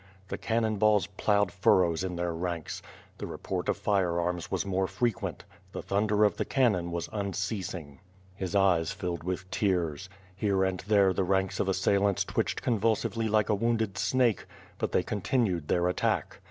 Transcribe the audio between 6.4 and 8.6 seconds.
cannon was unceasing. His